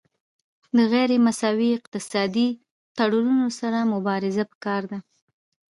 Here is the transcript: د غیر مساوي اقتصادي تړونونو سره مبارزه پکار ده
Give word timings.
د 0.77 0.79
غیر 0.93 1.11
مساوي 1.25 1.69
اقتصادي 1.79 2.47
تړونونو 2.97 3.47
سره 3.59 3.79
مبارزه 3.93 4.43
پکار 4.51 4.81
ده 4.91 4.99